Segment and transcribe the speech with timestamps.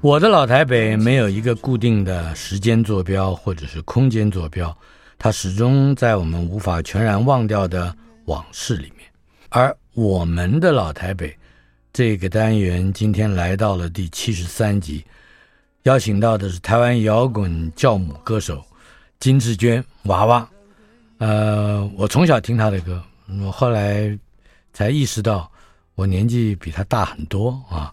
[0.00, 4.76] 我的老台北没有一个固定的时间坐标或者是空间坐标，
[5.18, 9.06] 它始终在我们无法全然忘掉的往事里面。
[9.50, 11.36] 而我们的老台北
[11.92, 15.04] 这个单元今天来到了第七十三集，
[15.82, 18.64] 邀请到的是台湾摇滚教母歌手
[19.18, 20.48] 金志娟娃娃。
[21.18, 23.02] 呃，我从小听她的歌，
[23.42, 24.18] 我后来
[24.72, 25.50] 才意识到
[25.94, 27.92] 我年纪比她大很多啊。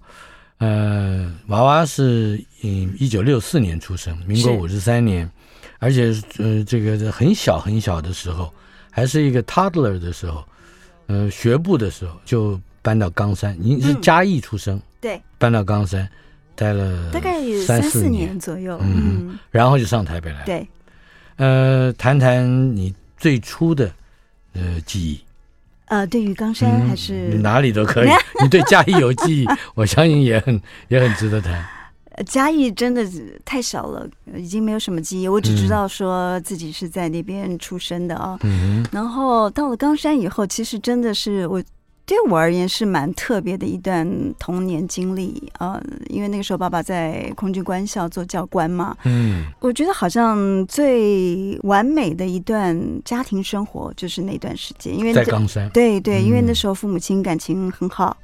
[0.60, 5.30] 呃，娃娃是嗯一九六四年出生，民国五十三年，
[5.78, 8.52] 而且呃这个很小很小的时候，
[8.90, 10.44] 还是一个 toddler 的时候，
[11.06, 16.10] 呃学步的时候就搬到冈山，您是嘉义出生，嗯、对，搬到冈山
[16.56, 19.40] 待了大概三四年左右，嗯，嗯。
[19.52, 20.68] 然后就上台北来了，对，
[21.36, 23.92] 呃，谈谈你最初的
[24.54, 25.20] 呃记忆。
[25.88, 28.10] 呃，对于冈山还是、嗯、哪里都可以。
[28.42, 31.66] 你对嘉义有记忆，我相信也很也很值得谈。
[32.26, 33.06] 嘉义真的
[33.46, 35.28] 太小了，已经没有什么记忆。
[35.28, 38.38] 我只知道说自己是在那边出生的啊。
[38.44, 41.64] 嗯，然后到了冈山以后，其实真的是我。
[42.08, 44.10] 对我而言是蛮特别的一段
[44.40, 58.16] 童年经历啊，呃，因为那个时候爸爸在空军官校做教官嘛，嗯，我觉得好像最完美的一段家庭生活就是那段时间，因为在冈山，对对，因为那时候父母亲感情很好，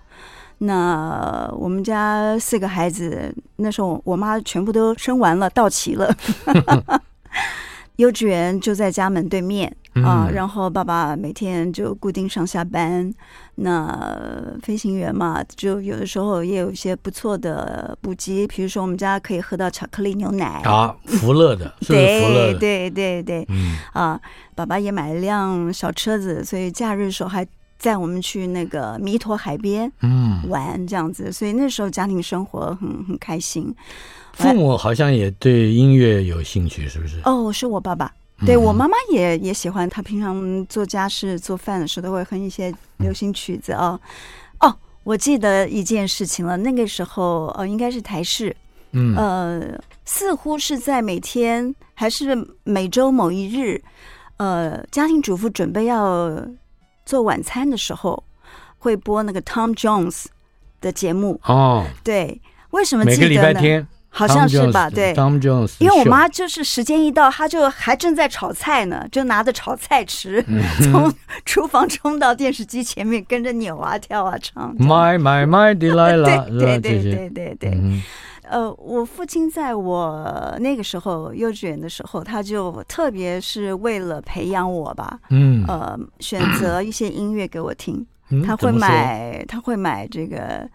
[0.59, 6.15] 嗯，那我们家四个孩子，那时候我妈全部都生完了，到齐了。
[7.98, 13.14] 幼稚园就在家门对面啊，然后爸爸每天就固定上下班。
[13.56, 13.96] 那
[14.64, 20.62] 飞行员嘛，就有的时候也有一些不错的补给，比如说我们家可以喝到巧克力牛奶。
[20.64, 23.78] 啊，福乐的， 是福乐的，对对对对，嗯。
[23.94, 24.20] 啊，
[24.56, 27.46] 爸爸也买了辆小车子，所以假日的时候还
[27.78, 30.42] 载我们去那个弥陀海边嗯。
[30.50, 33.72] 玩这样子，所以那时候家庭生活很很开心。
[34.33, 37.19] 父母好像也对音乐有兴趣，是不是？
[37.23, 38.11] 哦，是我爸爸。
[38.45, 43.97] 对，我妈妈也也喜欢，她平常做家事、做饭的时候都会哼一些流行曲子啊。
[44.59, 48.53] 哦，我记得一件事情了，那个时候呃，应该是台视，
[48.91, 53.81] 嗯呃，似乎是在每天还是每周某一日，
[54.38, 56.29] 呃，家庭主妇准备要
[57.05, 58.21] 做晚餐的时候，
[58.79, 60.25] 会播那个 Tom Jones
[60.81, 61.85] 的节目哦。
[62.03, 63.29] 对，为什么记得呢？
[63.29, 63.88] 每个礼拜天。
[64.16, 65.12] 好像是吧，对，
[65.79, 70.46] 因为我妈就是时间一到，她就还正在炒菜呢，就拿着炒菜匙
[70.84, 71.12] 从
[71.46, 74.75] 厨房冲到电视机前面，跟着扭啊跳啊唱。
[74.78, 77.81] My my my Delilah， 对对对对对对。
[78.44, 88.06] 呃，我父亲在我那个时候幼稚园的时候，他就特别是为了培养我吧，嗯，呃，选择一些音乐给我听，
[88.45, 90.69] 他会买，他会买这个。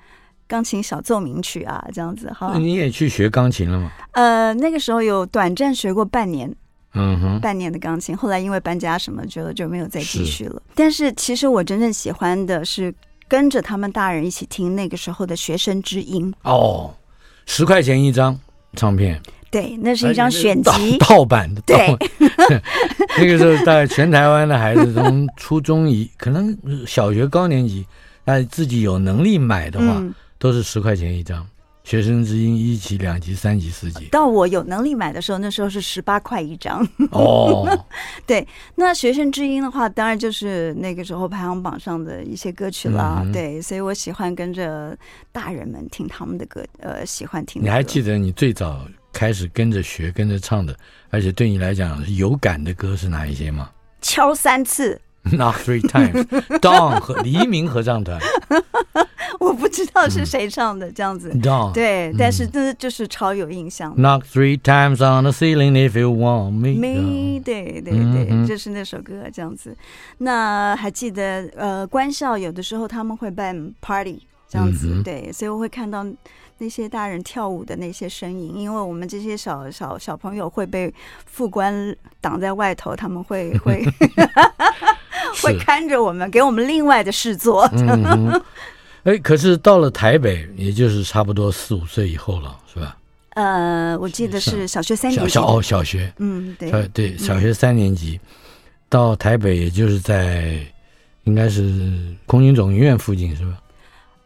[0.49, 2.57] 钢琴小奏鸣曲啊，这样子哈。
[2.59, 3.93] 你也去学钢琴了吗？
[4.13, 6.53] 呃，那个时候有短暂学过半年，
[6.95, 8.17] 嗯哼，半年的钢琴。
[8.17, 10.55] 后来因为搬家什么，就就没有再继续了。
[10.67, 10.73] 是。
[10.75, 12.93] 但是其实我真正喜欢的是
[13.29, 16.33] 跟着他们大人一起听那个时候的学生之音。
[16.45, 16.95] 哦，
[17.45, 18.37] 十块钱一张
[18.75, 19.21] 唱片。
[19.51, 21.61] 对，那是一张选集盗盗版的。
[21.63, 21.95] 对，
[23.19, 26.57] 那个时候大概全台湾的孩子从初中一，可能
[26.87, 27.87] 小学高年级，
[28.25, 29.87] 那自己有能力买的话。
[29.99, 31.47] 嗯都是十块钱一张
[31.85, 34.07] 学生之音一级、两级、三级、四级。
[34.11, 36.87] 到我有能力买的时候，那时候是十八块一张。
[37.11, 37.67] 哦，
[38.27, 43.23] 对，那学生之音的话，当然就是那个时候排行榜上的一些歌曲啦。
[43.25, 44.97] 嗯、对，所以我喜欢跟着
[45.33, 47.63] 大人们听他们的歌，呃，喜欢听。
[47.63, 50.77] 你还记得你最早开始跟着学、跟着唱的，
[51.09, 53.71] 而且对你来讲有感的歌是哪一些吗？
[54.03, 55.01] 敲三次。
[55.25, 56.25] Knock three times.
[56.61, 58.19] Dawn 和黎明合唱团，
[59.41, 61.33] 我不知道是谁唱的，这样子。
[61.73, 63.95] 对，但是这就是超有印象。
[63.97, 66.75] Knock three times on the ceiling if you want me.
[66.75, 69.77] Me，对对对，就是那首歌这样子。
[70.19, 76.05] 那还记得呃，官校有的时候他们会办 party 这样子，对，所以我会看到。
[76.61, 80.93] 那些大人跳舞的那些身影，因为我们这些小小小朋友会被
[81.25, 83.85] 副官挡在外头，他们会会
[85.41, 87.65] 会看着我们，给我们另外的事做。
[87.75, 88.43] 嗯，
[89.05, 92.97] 哎，可是到了台北，也就是差不多四五岁以后了，是吧？
[93.31, 95.29] 呃，我记得是小学三年级。
[95.29, 98.29] 小哦，小学，嗯，对，对，小学三年级，嗯，
[98.89, 100.59] 到台北，也就是在
[101.25, 101.73] 应该是
[102.27, 103.59] 空军总医院附近，是吧？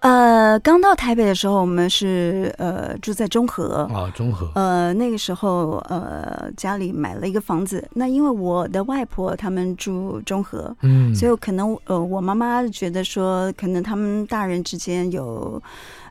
[0.03, 4.51] 呃，刚到台北的时候，我们是呃住在中和啊，中和。
[4.55, 15.63] 呃，那个时候呃家里买了一个房子，那因为我的外婆他们住中和，嗯，所以可能呃我妈妈觉得说，可能他们大人之间有。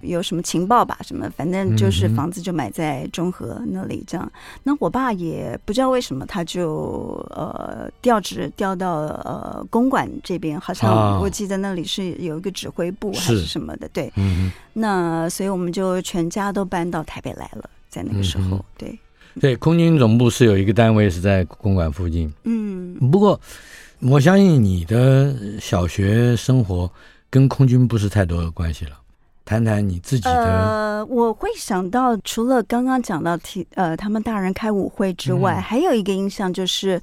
[0.01, 0.97] 有什么情报吧？
[1.01, 4.25] 什么，反正就是房子就买在中和那里这样。
[4.33, 13.89] 嗯、那我爸也不知道为什么，他就呃调职调到呃公馆这边，好像我记得那里是有一个指挥部还是什么的。
[13.93, 18.99] 对，嗯，那所以我们就全家都搬到台北来了，在那个时候，嗯、对
[19.39, 22.31] 对，空军总部是有一个单位是在公馆附近。
[22.43, 23.39] 嗯，不过
[23.99, 26.91] 我相信你的小学生活
[27.29, 28.91] 跟空军不是太多的关系了。
[29.43, 30.31] 谈谈你自己的。
[30.31, 37.01] 呃，我会想到，除了刚刚讲到提呃，他们大人开舞会之外，嗯、还有一个印象就是，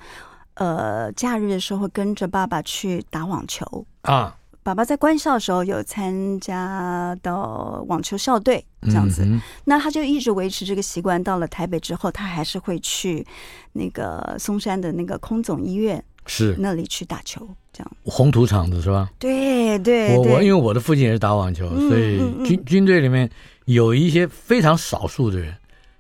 [0.55, 4.35] 呃，假日的时候会跟着爸爸去打网球啊。
[4.63, 11.23] 爸爸在官校的时候有参加到网球校队这样子，嗯、那他就一直维持这个习惯。
[11.25, 13.27] 到了台北之后，他还是会去
[13.73, 16.03] 那个松山的那个空总医院。
[16.29, 17.41] 是那里去打球，
[17.73, 19.11] 这样红土场子是吧？
[19.19, 23.29] 对对，我我因为我的父亲也是打网球，嗯、所以军军队里面
[23.65, 25.53] 有一些非常少数的人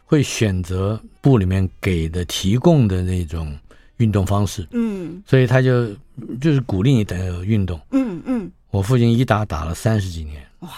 [0.04, 3.52] 会选择部里面给的提供的那种
[3.96, 5.88] 运动方式，嗯，所以他就
[6.40, 8.50] 就是鼓励你的运动，嗯嗯。
[8.70, 10.68] 我父亲一打打了三十几年，哇、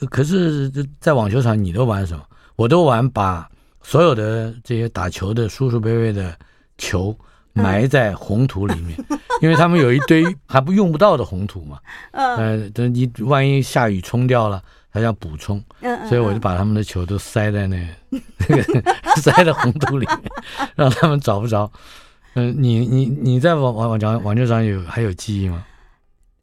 [0.00, 0.70] 嗯，可是，
[1.00, 2.22] 在网球场你都玩什么？
[2.56, 3.48] 我都玩把
[3.82, 6.38] 所有的这些打球的叔叔伯伯的
[6.76, 7.16] 球。
[7.56, 8.96] 埋在红土里面，
[9.42, 11.78] 因为他们有一堆还不用不到的红土嘛。
[12.12, 15.62] 呃，等你万一下雨冲掉了，还要补充。
[16.08, 17.76] 所以我就把他们的球都塞在那
[18.48, 18.82] 那个
[19.20, 20.30] 塞在红土里面，
[20.76, 21.70] 让他们找不着。
[22.34, 25.64] 嗯，你你你在网网网球网球场有还有记忆吗？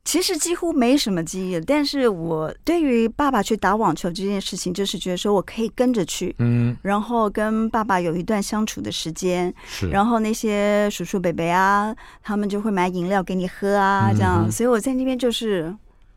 [0.05, 15.73] 其实几乎没什么记忆，但是我对于爸爸去打网球这件事情，就是觉得说我可以跟着去，嗯，然后跟爸爸有一段相处的时间，是，然后那些叔叔伯伯啊，他们就会买饮料给你喝啊，这样，嗯、所以我在那边就是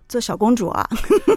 [0.08, 0.88] 做小公主啊，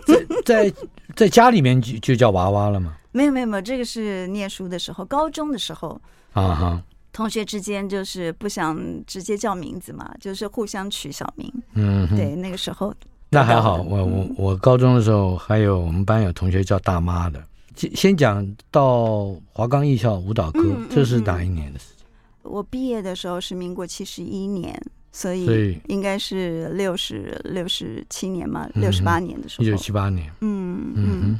[0.07, 0.73] 在在
[1.15, 2.95] 在家里面就就叫娃娃了吗？
[3.13, 6.01] 没有没有没有，这个是念书的时候，高中的时候。
[6.33, 6.83] 啊哈。
[7.11, 11.51] 同学之间就是不想直接叫名字嘛，就是互相取小名。
[11.73, 12.93] 嗯，对，那个时候
[13.29, 13.81] 那还好。
[13.81, 17.43] 我我我高中的时候还有我们班有同学叫大妈的。
[17.75, 22.05] 先先讲到华冈艺校舞蹈科，嗯嗯嗯，这是哪一年的事情？
[22.43, 24.79] 我毕业的时候是民国七十一年，
[25.11, 29.63] 所以应该是六十六十七年嘛，六十八年的时候。
[29.63, 30.31] 一九七八年。
[30.41, 31.39] 嗯嗯嗯。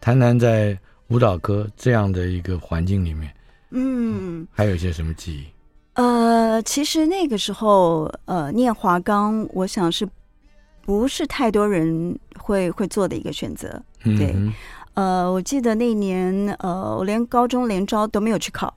[0.00, 0.78] 谈谈在
[1.08, 3.32] 舞蹈科这样的一个环境里面。
[3.74, 5.46] 嗯，还有一些什么记忆？
[5.94, 10.08] 呃，其实那个时候，呃，念华冈，我想是
[10.84, 13.82] 不是太多人会会做的一个选择？
[14.02, 14.52] 对，嗯、
[14.94, 18.74] 呃，我记得那年，呃，我连高中联招都没有去考，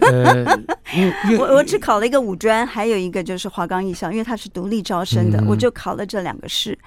[0.00, 0.44] 呃、
[1.38, 6.78] 我我只考了一个五专，还有一个就是华冈艺校，因为它是独立招生的，嗯、我就考了这两个试。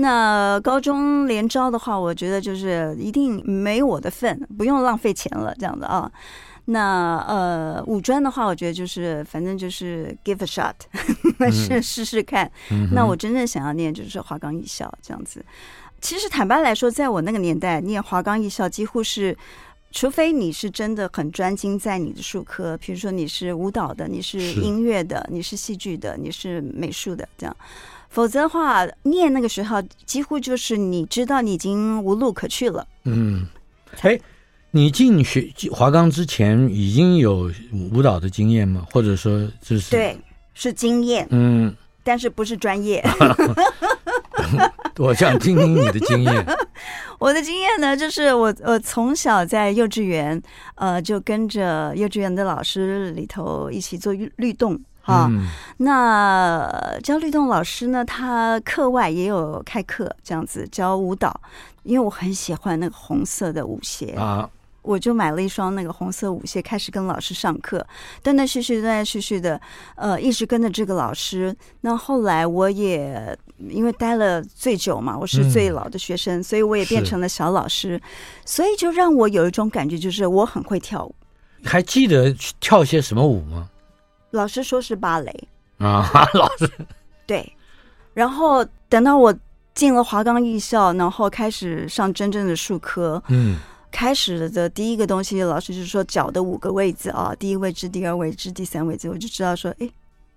[0.00, 6.10] 那高中联招的话，我觉得就是一定没我的份，不用浪费钱了，这样的啊。
[6.66, 10.74] 那呃，五专的话，我觉得就是反正就是 give a shot，
[11.52, 12.50] 试试试看。
[12.70, 15.44] 嗯、那我真正想要念就是华冈艺校这样子。
[16.00, 19.36] 其实坦白来说，在我那个年代念华冈艺校，几乎是
[19.90, 27.54] 除非你是真的很专精在你的术科，比如说你是舞蹈的，你是音乐的，是你是戏剧的，你是美术的这样。
[28.10, 32.86] 否则的话，念那个学校几乎就是你知道你已经无路可去了。
[33.04, 33.46] 嗯，
[34.00, 34.18] 哎，
[34.72, 37.50] 你进学华冈之前已经有
[37.92, 38.84] 舞蹈的经验吗？
[38.90, 40.18] 或者说，就是对，
[40.54, 43.00] 是经验，嗯，但是不是专业。
[44.98, 46.46] 我想听听你的经验。
[47.18, 50.42] 我的经验呢，就是我我从小在幼稚园，
[50.74, 55.28] 呃，就跟着幼稚园的老师里头一起做律动哈。
[55.30, 61.40] 嗯、那焦律动老师呢，他课外也有开课，这样子教舞蹈，
[61.82, 64.48] 因为我很喜欢那个红色的舞鞋啊。
[64.82, 67.86] 我就买了一双那个红色舞鞋，开始跟老师上课，
[68.22, 69.60] 断断续续、断断续续的，
[69.94, 71.54] 呃，一直跟着这个老师。
[71.82, 73.36] 那后来我也
[73.68, 78.00] 因为待了最久嘛，我是最老的学生，嗯、所以我也变成了小老师，
[78.46, 81.14] 所以就让我有一种感觉，就是我很会跳舞。
[81.62, 83.68] 还记得跳些什么舞吗？
[84.30, 86.70] 老师说是芭蕾啊， 老师
[87.26, 87.52] 对。
[88.14, 89.34] 然后等到我
[89.74, 93.58] 进了华冈艺校，然后开始上真正的术科，嗯。
[93.92, 99.90] 开始的第一个东西，老师就是说脚的五个位置啊，第一位置、第二位置、第三位置，我就知道说，哎，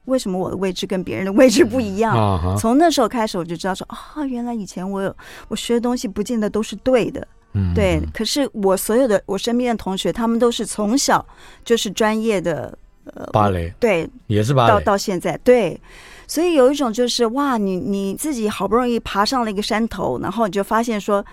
[0.06, 2.18] 为什么我的位置跟别人的位置不一样？
[2.44, 5.16] 嗯、从那时候开始，我就知道说，啊、哦，原来以前我有
[5.50, 8.02] 我学的东西不见得都是对的，嗯，对。
[8.12, 11.24] 可是我所有的我身边的同学，他们都是从小
[11.64, 15.80] 就是专业的呃芭蕾，对，也是芭蕾，到到现在，对。
[16.28, 21.26] 所以有一种就是哇，你你自己好不容易爬上了一个山头，然后你就发现说。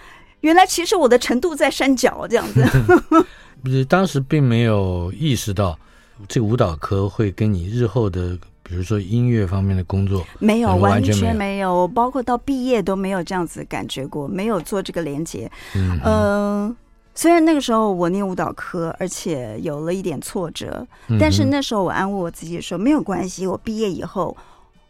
[0.42, 2.64] 原来其实我的程度在山脚这样子，
[3.62, 5.78] 不是当时并没有意识到
[6.26, 15.50] 这个舞蹈科会跟你日后的，比如说音乐方面的工作 没有完全没有，包括到毕业都没有这样子感觉过，没有做这个连接。
[15.74, 16.76] 嗯哼，呃，
[17.14, 20.86] 虽然那个时候我念舞蹈科，而且有了一点挫折，
[21.18, 24.36] 但是那时候我安慰我自己说没有关系，我毕业以后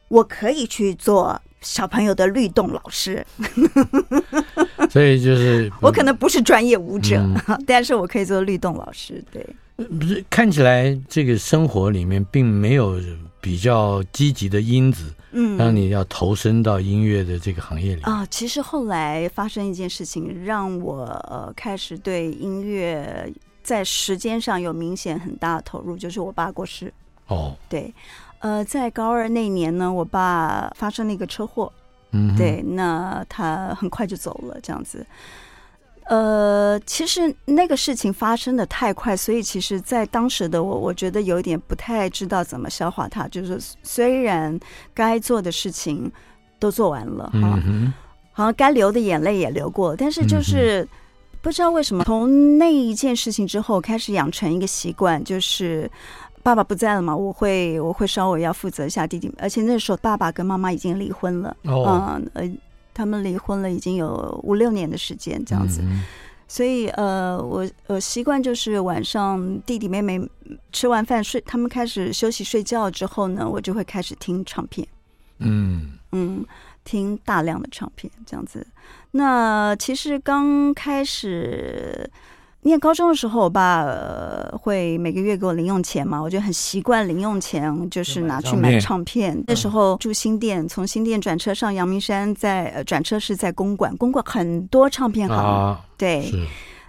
[0.09, 1.41] 我可以去做。
[1.63, 3.23] 小朋友的律动老师，
[4.89, 9.23] 所以就是 我可能不是专业舞者，嗯、 但是我可以做律动老师。
[9.31, 9.47] 对，
[9.85, 13.01] 不是看起来这个生活里面并没有
[13.41, 18.27] 比较积极的因子，嗯，让你要投身到音乐的这个行业里啊。
[18.27, 23.33] 其实后来发生一件事情，让我呃开始对音乐
[23.63, 26.93] 在时间上有明显很大的投入，就是我爸过世。
[27.29, 27.93] 哦，对。
[28.41, 31.71] 呃，在高二那年呢，我爸发生了一个车祸，
[32.13, 35.07] 嗯，对，那他很快就走了，这样子。
[36.11, 43.29] 呃，其实那个事情发生的太快，所以其实，在当时的我，我觉得有点不太知道怎么消化它。
[43.29, 44.59] 就是虽然
[44.93, 46.11] 该做的事情
[46.59, 47.93] 都做完了，哈，嗯，
[48.33, 50.87] 好像该流的眼泪也流过，但是就是
[51.41, 55.89] 不知道为什么，从那一件事情之后，开始养成一个习惯，就是。
[56.43, 62.51] 爸爸不在了嘛，我会我会稍微要负责一下弟弟，而且那时候爸爸跟妈妈已经离婚了，嗯、
[62.93, 66.03] 他们离婚了已经有五六年的时间这样子，嗯、
[66.49, 70.21] 所以呃，我我习惯就是晚上弟弟妹妹
[70.73, 74.87] 吃完饭睡，他们开始休息睡觉之后呢，我就会开始听唱片，
[75.39, 76.45] 嗯嗯，
[76.85, 78.67] 听大量的唱片这样子。
[79.13, 82.11] 那其实刚开始。
[82.63, 89.43] 念高中的时候，我爸、呃、会每个月给我零用钱嘛，我就很习惯零用钱就是拿去买唱片。
[89.47, 96.31] 那时候住新店，从新店转车上阳明山，在呃转车是在公馆，公馆很多唱片行，啊、对。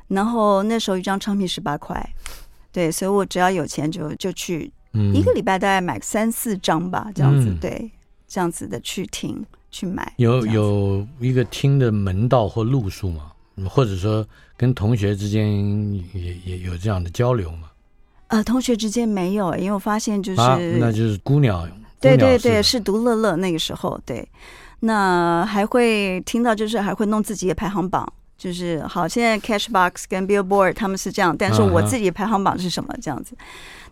[0.09, 2.05] 然后那时候一张唱片十八块，
[2.73, 7.89] 对，所以我只要有钱就就去，嗯、一个礼拜大概买三四张吧，这样子，嗯、对，
[8.27, 10.13] 这样子的去听去买。
[10.17, 13.31] 有有一个听的门道或路数吗？
[13.69, 14.25] 或者说
[14.57, 17.69] 跟同学之间也也有这样的交流吗？
[18.27, 21.67] 呃，同学之间没有，因为我发现就是，啊、那就是孤鸟，
[21.99, 24.25] 对对对，是独乐乐那个时候，对，
[24.79, 33.35] 那还会听到就是还会弄自己的排行榜，就是好，现在 Cashbox 跟 Billboard 他们是这样，但是我自己排行榜是什么这样子？
[33.37, 33.43] 啊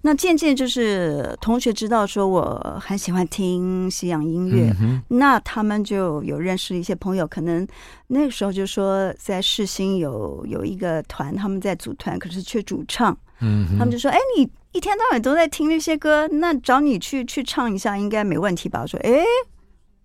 [0.02, 7.68] 那渐渐就是同学知道说我很喜欢听西洋音乐，嗯、那他们就有认识一些朋友，可能
[8.08, 19.24] 那个时候就说在世新有有一个团，他们在组团，可是缺主唱，嗯，他们就说：“哎，你一天到晚都在听那些歌，那找你去去唱一下应该没问题吧？”我说：“哎。”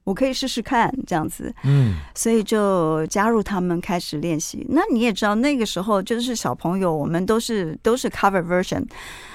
[0.04, 4.64] 我可以试试看这样子，嗯，所以就加入他们开始练习。
[4.68, 8.84] 那你也知道，那个时候就是小朋友，我们都是都是 cover version，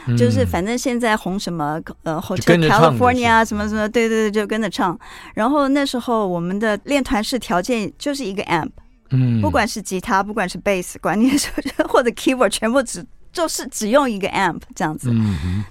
[0.05, 4.97] 嗯，就是反正现在红什么呃，Hotel California 什么什么，对对对，就跟着唱。
[5.33, 8.69] 然后那时候我们的练团式条件就是一个 amp，
[9.09, 11.49] 嗯，不管是吉他，不管是 bass，管你是
[11.87, 15.11] 或者 keyboard，全部只就是只用一个 amp 这样子。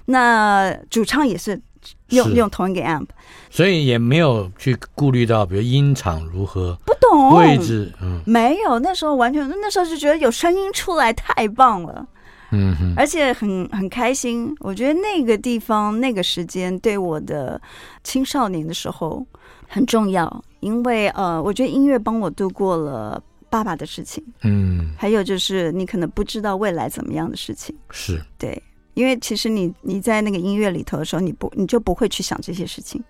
[0.07, 1.61] 那主唱也是。
[2.11, 3.07] 用用同一个 amp，
[3.49, 7.35] 所以也没有去顾虑到，比如音场如何，不懂。
[7.35, 12.05] 位置，嗯，没有，那时候完全，那时候就觉得有声音出来太棒了，
[12.51, 14.55] 嗯哼，而且很很开心。
[14.59, 17.59] 我觉得那个地方那个时间对我的
[18.03, 19.25] 青少年的时候
[19.67, 28.23] 很重要，因为呃，我觉得音乐帮我度过了爸爸的事情，嗯，还有就是你可能不知道未来怎么样的事情，是。
[28.37, 28.61] 对。
[28.99, 33.01] 因为其实你你在那个音乐里头的时候，你不你就不会去想这些事情。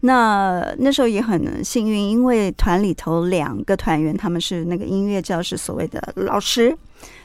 [0.00, 6.76] 那那时候也很幸运，因为团里头两个团员他们是那个音乐教室所谓的老师，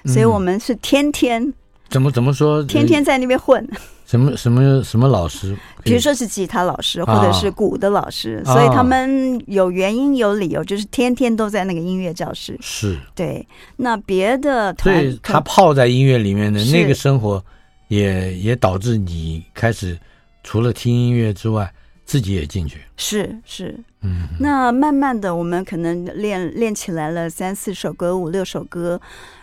[0.05, 1.53] 所以我们是天天、嗯、
[1.89, 3.67] 怎么怎么说，天天在那边混。
[4.05, 5.55] 什么什么什么老师？
[5.83, 12.57] 比如说是吉他老师或者是鼓的老师，啊、所以他们有原因有理由，就是天天都在那个音乐教室。
[12.61, 13.45] 是对。
[13.75, 17.43] 那别的团，对他泡在音乐里面的那个生活。
[17.93, 19.97] 也也导致你开始
[20.43, 21.71] 除了听音乐之外，
[22.05, 22.79] 自己也进去。
[22.97, 24.27] 是是，嗯。
[24.39, 28.99] 那慢慢的，我们可能练练起来了三四首歌、五六首歌，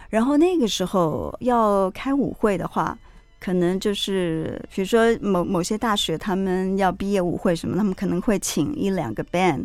[0.09, 2.99] 然后那个时候要开舞会的话，
[3.39, 9.65] 可能就是比如说某某些大学他们要毕业舞会什么，他们可能会请一两个 band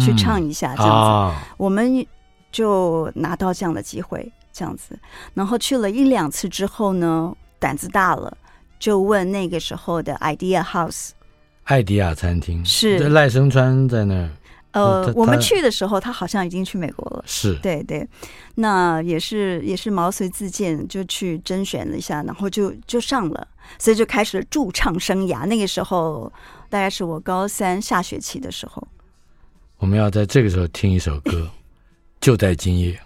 [0.00, 2.04] 去唱一下这样子，嗯啊、我们
[2.50, 4.98] 就拿到这样的机会，这样子，
[5.34, 7.34] 然后去了一两次之后呢。
[7.62, 8.36] 胆子大了，
[8.80, 11.10] 就问那个时候的 Idea House，
[11.62, 14.30] 爱迪亚餐厅是赖声川在那儿。
[14.72, 17.22] 呃，我们去的时候，他好像已经去美国了。
[17.26, 18.08] 是，对对，
[18.54, 23.46] 那也是也是毛遂自荐，就去甄选了一下，然后就就上了，
[23.78, 25.46] 所以就开始了驻唱生涯。
[25.46, 26.32] 那个时候
[26.68, 28.82] 大概是我高三下学期的时候。
[29.76, 31.48] 我们要在这个时候听一首歌，
[32.18, 32.98] 就在今夜。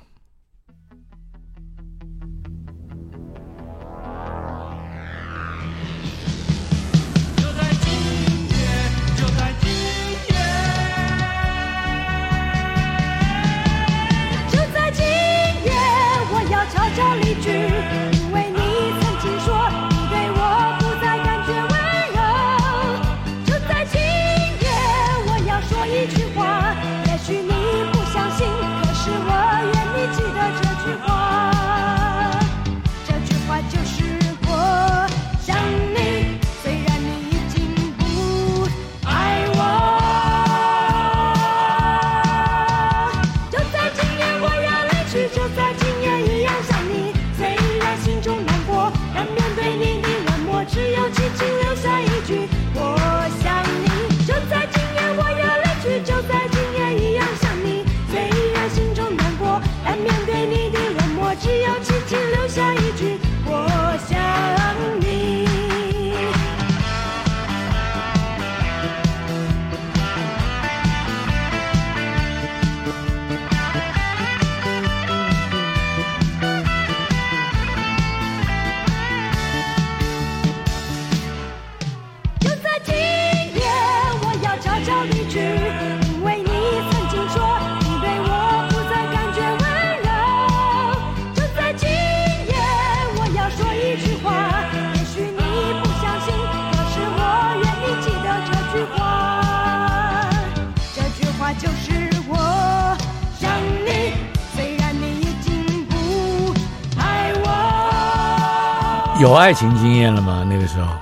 [109.46, 110.44] 爱情经验了吗？
[110.50, 110.92] 那个时候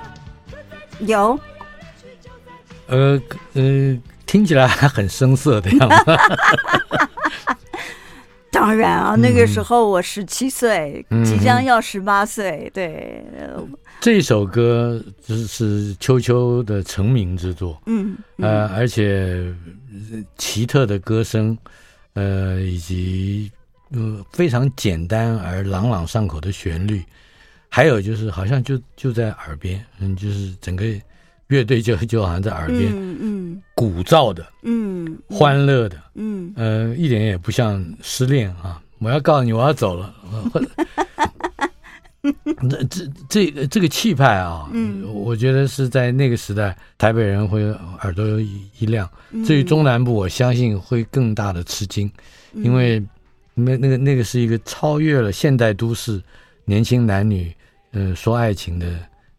[1.06, 1.40] 有，
[2.88, 3.18] 呃
[3.54, 6.04] 呃，听起来还很生涩的样子。
[8.52, 12.70] 当然啊，那个时候我十七岁，嗯、即将要十八岁。
[12.74, 13.24] 对，
[13.98, 17.80] 这首歌就是秋秋的成名之作。
[17.86, 19.42] 嗯，嗯呃，而且
[20.36, 21.56] 奇特的歌声，
[22.12, 23.50] 呃，以及
[23.92, 27.02] 呃非常简单而朗朗上口的旋律。
[27.74, 30.84] 还有就是，好像就就在耳边，嗯，就是整个
[31.48, 38.80] 乐队就 就好像在耳边，嗯嗯，鼓噪的，嗯，欢乐的，嗯，呃，一点也不像失恋啊！
[39.00, 40.14] 我要告诉你，我要走了。
[42.70, 47.60] 这这这这个气派啊，嗯，我觉得是在那个时代，台北人会
[48.02, 48.24] 耳朵
[48.78, 49.10] 一亮。
[49.44, 52.08] 至于中南部，我相信会更大的吃惊，
[52.52, 53.02] 因为
[53.52, 56.22] 那那个那个是一个超越了现代都市
[56.64, 57.52] 年轻男女。
[57.94, 58.86] 嗯，说爱情的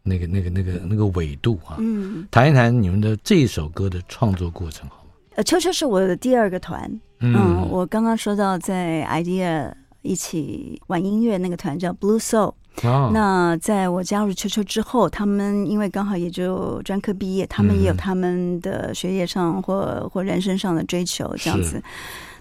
[0.02, 5.10] 那个、那个、那个、那个纬度啊，嗯，谈一谈你们的这一首歌的创作过程好吗？
[5.36, 6.90] 呃，秋秋是我的第二个团，
[7.20, 9.70] 嗯，嗯，我刚刚说到在 idea
[10.02, 21.82] 一起玩音乐那个团叫 Blue Soul，哦，那在我加入秋秋之后，他们因为刚好也就专科毕业，他们也有他们的学业上或或人生上的追求这样子。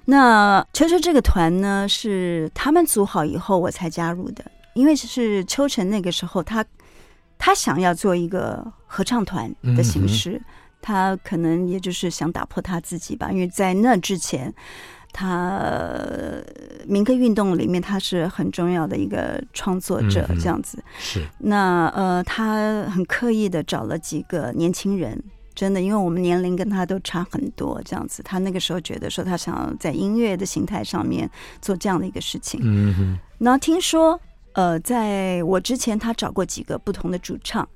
[0.05, 4.45] 那秋秋这个团呢，是他们组好以后我才加入的，
[4.75, 6.63] 因为是秋晨那个时候他
[7.39, 10.45] 他想要做一个合唱团的形式，嗯、
[10.81, 14.53] 他可能也就是想打破他自己吧，因为在那之前。
[15.17, 15.71] 他
[16.85, 20.77] 民歌运动里面，他是很重要的一个创作者，这样子。
[20.77, 21.25] 嗯、是。
[21.39, 25.17] 那呃，他很刻意的找了几个年轻人，
[25.53, 28.21] 真的，因为我们年龄跟他都差很多，这样子。
[28.23, 32.59] 他那个时候觉得说，他想要在音乐的形态上面做这样的一个事情。
[32.61, 33.17] 嗯哼。
[33.37, 34.19] 然后听说，
[34.55, 37.67] 呃，在我之前，他找过几个不同的主唱，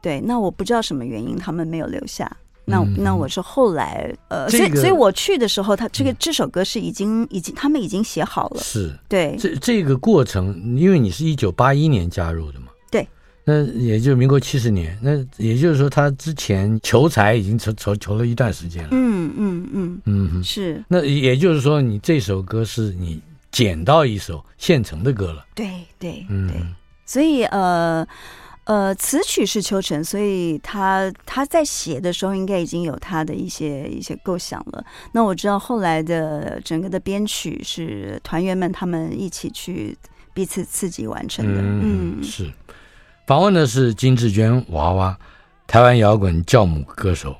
[0.00, 0.20] 对。
[0.20, 2.30] 那我不知道什么原因，他们没有留下。
[2.64, 8.60] 那那我是后来呃，这个、所以所以我去的时候，他这个这首歌是已经已经他们已经写好了。
[8.60, 9.36] 是，对。
[9.38, 13.08] 这这个过程，因为你是一九八一年加入的嘛，对。
[13.44, 18.90] 那也就是民国七十年，那也就是说，他之前求财已经求求求了一段时间了。
[18.92, 20.84] 嗯嗯嗯嗯，是。
[20.86, 23.18] 那也就是说，你这首歌是你
[23.50, 25.46] 捡到一首现成的歌了。
[25.54, 26.56] 对对嗯对。
[27.04, 28.06] 所以呃。
[28.68, 34.84] 呃，词曲是秋晨，所以他他在写的时候应该已经有他的一些一些构想了。
[35.12, 39.96] 那我知道后来的整个的编曲是团员们他们一起去
[40.34, 41.62] 彼此刺激完成的。
[41.62, 42.52] 嗯，嗯是。
[43.26, 45.18] 访问的是金志娟娃娃，
[45.66, 47.34] 台湾摇滚教母歌手。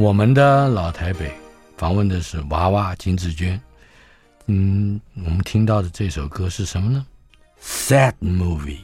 [0.00, 1.30] 我们的老台北
[1.76, 3.60] 访问的是娃娃金志娟。
[4.46, 7.04] 嗯，我们听到的这首歌是什么呢
[7.62, 8.78] ？Sad Movie。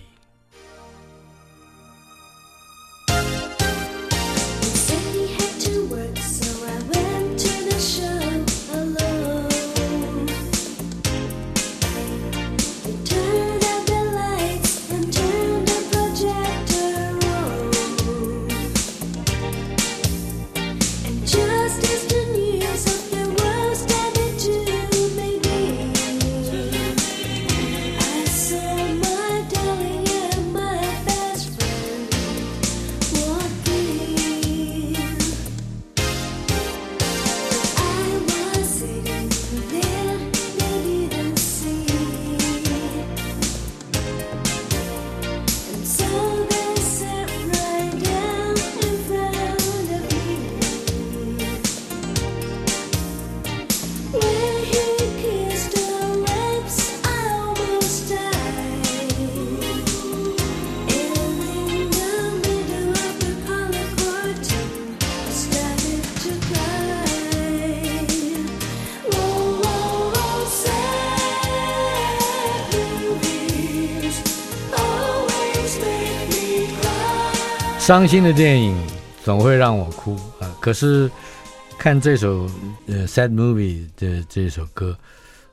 [77.87, 78.77] 伤心的电影
[79.23, 80.51] 总会让我哭啊！
[80.61, 81.09] 可是
[81.79, 82.51] 看这首
[82.89, 84.99] 呃《Sad Movie》的这首歌，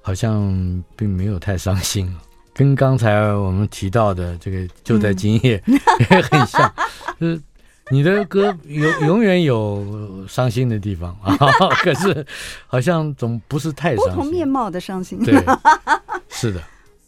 [0.01, 2.11] 好像并没有太伤心，
[2.51, 5.61] 跟刚才我们提到的这个就在今夜
[6.09, 6.73] 也很像。
[7.21, 7.39] 就是
[7.91, 11.37] 你的歌永永远有伤心的地方啊，
[11.85, 12.25] 可是
[12.65, 14.15] 好像总不是太伤心。
[14.15, 15.23] 不同面貌的伤心。
[15.23, 15.35] 对，
[16.29, 16.59] 是的。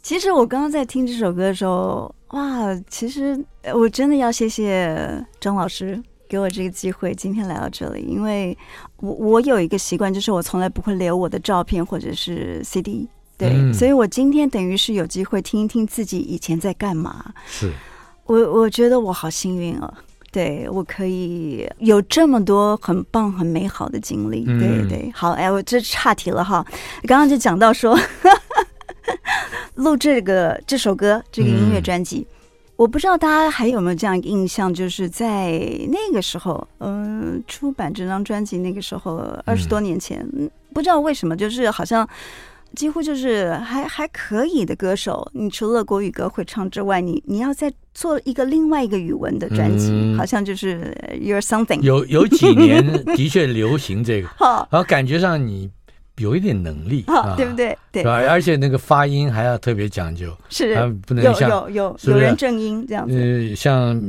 [0.06, 4.96] 其实我刚刚在听这首歌的时候，哇，其实我真的要谢谢
[5.40, 8.56] 张老师给我这个机会，今天来到这里，因为
[8.98, 17.34] 我我有一个习惯，就是我从来不会留我的照片或者是 CD，对，嗯、所以我今天等于是有机会听一听自己以前在干嘛。
[17.48, 17.72] 是，
[18.26, 19.92] 我我觉得我好幸运哦，
[20.32, 25.12] 对我可以有这么多很棒、很美好的经历，嗯、对对。
[25.16, 26.64] 好，哎，我这岔题了哈，
[27.08, 27.98] 刚刚就讲到说。
[29.76, 32.36] 录这个这首歌，这个音乐专辑，嗯、
[32.78, 35.52] 我不知道大家还有没有这样一个印象，就是在
[35.90, 42.08] 那个时候，嗯、呃，出版这张专辑那个时候，二十多年前，嗯、不知道为什么，就是好像
[42.74, 51.82] 几乎就是还还可以的歌手，你除了国语歌会唱之外，你你要再做一个另外一个语文的专辑，嗯、好像就是 You're Something。
[51.82, 52.82] 有有几年
[53.16, 54.68] 的确流行这个，好。
[54.72, 55.70] 然后感觉上你。
[56.18, 57.78] 有一点能力啊，对不对？
[57.92, 60.76] 对，而且那个发音还要特别讲究，是，
[61.06, 63.16] 不能像有有有有人正音这样子。
[63.16, 64.02] 呃，像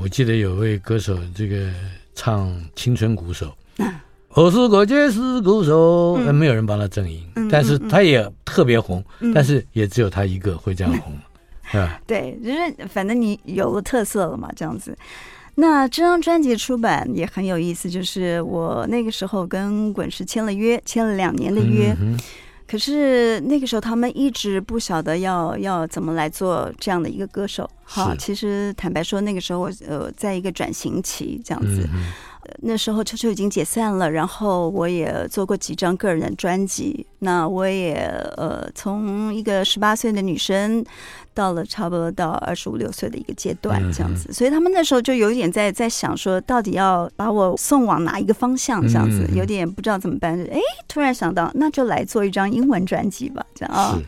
[0.00, 1.70] 我记得有位歌手，这个
[2.14, 3.52] 唱青春鼓手，
[4.34, 11.12] 我是国爵士鼓手，没有人帮他正音，但是他也特别红，但是也只有他一个会这样红。
[11.80, 14.96] 啊，对，就是反正你有了特色了嘛，这样子。
[15.60, 21.94] 那这张专辑出版也很有意思，就是我那个时候跟滚石签了约，签了两年的约。
[22.00, 22.18] 嗯、
[22.66, 27.68] 可是那个时候他们一直不晓得要要怎么来做这样的一个歌手。
[27.84, 31.86] 哈，其实坦白说，那个时候我呃在一个转型期这样子。
[31.92, 32.10] 嗯
[32.62, 37.06] 那时候秋秋已经解散了，然后我也做过几张个人的专辑。
[37.20, 37.94] 那我也
[38.36, 40.84] 呃，从一个十八岁的女生，
[41.34, 44.28] 到了差不多到二十五六岁的一个阶段，这样子。
[44.30, 48.80] 嗯、所以他们那时候就有一点在在想说，到底要把我送往哪一个方向？
[48.82, 50.38] 这样子，有点不知道怎么办。
[50.50, 53.98] 哎，突然想到，那就来做一张英文专辑吧，这样啊。
[53.98, 54.06] 是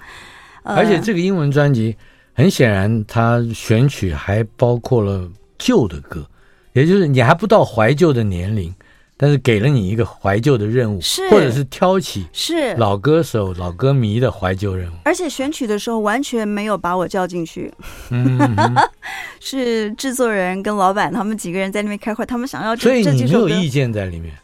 [0.64, 1.96] 而且这个英文专辑，
[2.32, 6.26] 很显然，它选曲还包括了旧的歌。
[6.72, 8.74] 也就是你还不到怀旧的年龄，
[9.16, 14.94] 但是给了你一个怀旧的任务，是或者是挑起是老歌手、老歌迷的怀旧任务。
[15.04, 17.72] 而且选曲的时候完全没有把我叫进去，
[19.38, 24.34] 是制作人跟老板他们几个人在那边开会，他们想要这所以你没有意见在里面，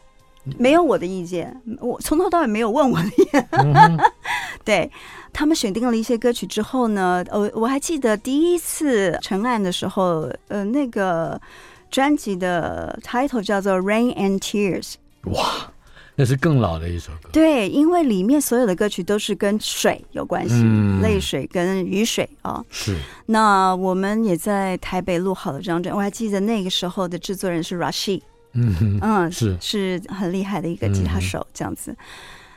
[0.57, 3.47] 没有我的意见，我从头到尾没有问我的意见。
[3.51, 3.99] 嗯、
[4.63, 4.89] 对
[5.33, 11.41] 他们选定了一些歌曲之后呢，我我还记得第一次成案的时候，呃，那个。
[11.89, 14.93] 专辑的 title 叫做《Rain and Tears》。
[15.31, 15.71] 哇，
[16.15, 17.29] 那是更老的一首歌。
[17.31, 22.53] 对，因为里面所有的歌曲都是跟水有关系，嗯、泪水跟雨水啊。
[22.53, 22.95] 哦、是。
[23.25, 28.21] 那我们也在台北录好了这张专辑，我还记得那个时候的制作人是 Rashid。
[28.53, 31.91] 嗯哼嗯，是是很厉害的一个吉他手，这样子。
[31.91, 31.97] 嗯、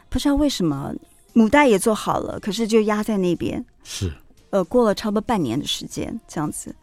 [0.09, 0.93] 不知道为什么
[1.35, 3.65] 母带也做好了，可是就压在那边。
[3.85, 4.13] 是。
[4.51, 6.75] 呃，过了差不多半年的时间，这样子。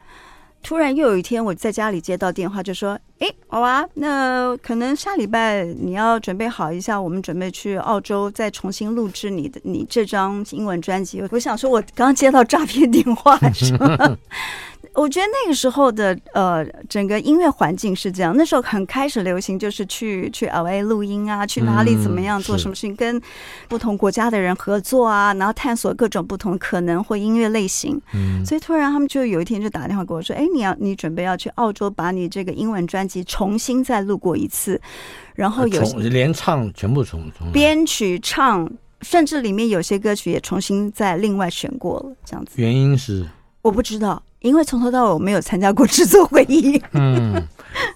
[0.62, 14.18] 突然又有一天，我在家里接到电话，就说：“哎，娃娃，那可能下礼拜你要准备好一下，我们准备去澳洲再重新录制你的你这张英文专辑。”我想说，我刚接到诈骗电话是吗？
[14.96, 18.36] 我觉得那个时候的呃，整个音乐环境是这样。
[18.36, 23.22] 那时候很开始流行，就是去去 LA 录音啊，去哪里怎么样做什么事情，跟
[23.68, 28.02] 不同国家的人合作啊，然后探索各种不同可能或音乐类型。
[28.14, 34.82] 嗯，所以突然他们就有一天就打电话给我说：“哎，你要你准备要去澳洲，把你这个英文专辑重新再录过一次，
[35.36, 38.70] 然后有连唱全部重重编曲唱，
[39.02, 42.54] 甚至里面有些歌曲也重新再另外选过了，这样子。
[42.56, 43.26] 原因是
[43.62, 46.82] 我不知道。”因为从头到尾我没有参加过制作会议。
[46.94, 47.48] 嗯，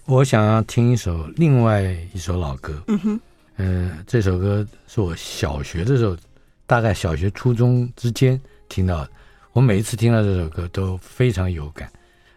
[0.06, 1.82] 我想要听一首另外
[2.14, 2.84] 一首老歌。
[2.88, 3.20] 嗯哼，
[3.58, 6.18] 呃，这首歌是我小学的时候，
[6.66, 9.10] 大概小学初中之间听到的。
[9.54, 11.92] 我每一次听到这首歌都非常有感，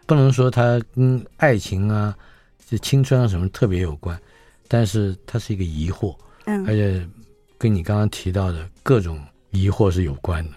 [0.05, 2.15] 不能说它跟爱情啊、
[2.69, 4.17] 这青春啊什么特别有关，
[4.67, 6.15] 但是它是一个疑惑。
[6.45, 7.05] 嗯，而且
[7.57, 9.19] 跟你刚刚提到的各种
[9.51, 10.51] 疑惑是有关的。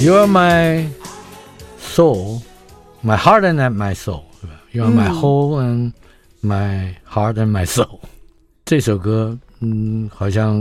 [0.00, 0.88] You are my
[1.78, 2.40] soul,
[3.02, 5.92] my heart and my soul，？You are my whole and
[6.40, 8.00] my heart and my soul。
[8.64, 10.56] 这首歌，嗯，好像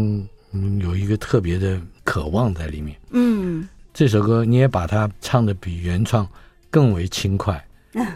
[0.52, 2.98] 嗯有一个特别的渴望在里面。
[3.12, 6.28] 嗯，这首歌你也把它唱的比原创
[6.70, 7.66] 更为轻快，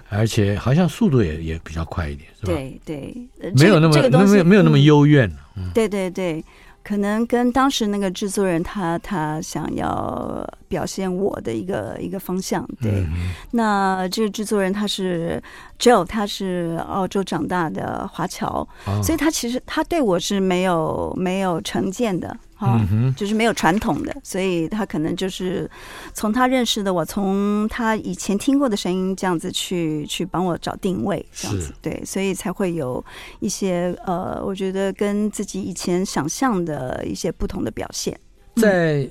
[0.09, 2.51] 而且好像速度也也比较快一点，是吧？
[2.51, 5.33] 对对，没有那么没有没有那么幽怨。
[5.73, 6.43] 对对对。
[6.83, 12.91] 可能跟当时那个制作人他他想要表现我的一个一个方向，对。
[12.91, 15.41] 嗯、那这个制作人他是
[15.79, 22.37] Joe，他是澳洲长大的华侨，哦、所以他其实他对我是没有没有成见的。
[22.63, 25.69] 啊，嗯、哼就是没有传统的，所以他可能就是
[26.13, 33.03] 从他认识的我，从他以前听过的声音这样子去去帮我找定位，这样子对，所以才会有
[33.39, 38.17] 一些呃，我觉得跟自己以前想象的一些不同的表现。
[38.55, 39.07] 在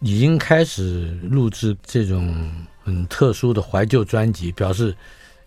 [0.00, 2.50] 已经开始录制这种
[2.82, 4.94] 很特殊的怀旧专辑，表示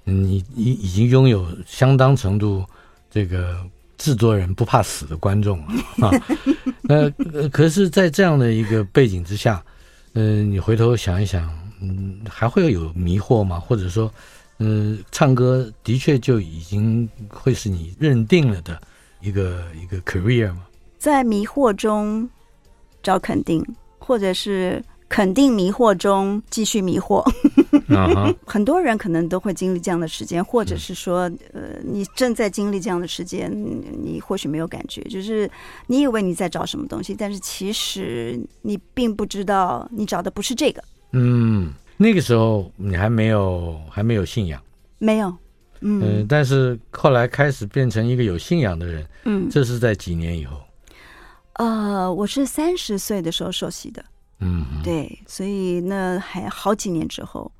[0.03, 2.63] 你已已经拥有相当程度
[3.09, 3.57] 这个。
[4.01, 5.59] 制作人不怕死的观众
[6.01, 6.09] 啊，
[6.81, 7.07] 那
[7.49, 9.63] 可是，在这样的一个背景之下，
[10.13, 11.47] 嗯、你回头想一想，
[11.81, 13.59] 嗯，还会有迷惑吗？
[13.59, 14.11] 或者说，
[14.57, 18.81] 嗯、唱歌的确就已经会是你认定了的
[19.21, 20.65] 一个一个 career 吗？
[20.97, 22.27] 在迷惑中
[23.03, 23.63] 找肯定，
[23.99, 24.83] 或者是。
[25.11, 27.21] 肯定迷惑中继续迷惑，
[28.47, 33.51] 很多人可能都会经历这样的时间，或者是说，呃，你正在经历这样的时间，
[34.01, 35.51] 你或许没有感觉，就是
[35.87, 40.81] 你以为你在找什么东西，但是其实你并不知道你找的不是这个。
[41.11, 44.63] 嗯，那个时候你还没有还没有信仰，
[44.97, 45.35] 没有，
[45.81, 50.55] 嗯、呃，但是后来开始变成一个有信仰的人，嗯，这是在几年以后？
[51.55, 54.01] 呃，我是三十岁的时候受洗的。
[54.41, 57.51] 嗯，对，所以那还好几年之后，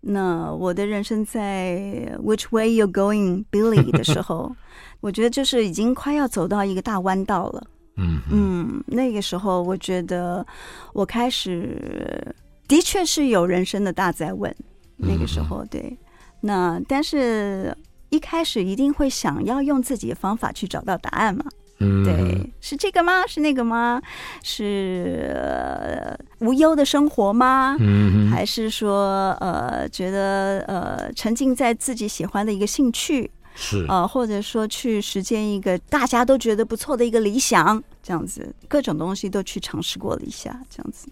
[0.00, 4.54] 那我的人生在 Which way you're going, Billy 的时候，
[5.00, 7.66] 我觉得就是已经快要走到一个大弯道了。
[7.96, 10.46] 嗯嗯，那个时候我觉得
[10.92, 12.34] 我开始
[12.68, 14.54] 的确是有人生的大灾问。
[14.96, 15.96] 那个时候，对，
[16.40, 17.76] 那但是
[18.10, 21.44] 一开始一定会想要用自己的方法去找到答案嘛。
[21.80, 23.26] 嗯，对，是这个吗？
[23.26, 24.02] 是那个吗？
[24.42, 27.76] 是、呃、无忧的生活吗？
[27.78, 41.08] 嗯，还是说呃，觉得呃，沉浸在自己喜欢的一个兴趣是啊、呃，或者说去实践一个大家都觉得不错的一个理想，这样子，各种东西都去尝试过了一下，这样子。